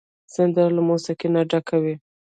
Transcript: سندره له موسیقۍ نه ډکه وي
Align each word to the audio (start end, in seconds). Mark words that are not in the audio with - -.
سندره 0.33 0.69
له 0.75 0.81
موسیقۍ 0.89 1.27
نه 1.35 1.41
ډکه 1.49 1.77
وي 1.83 1.95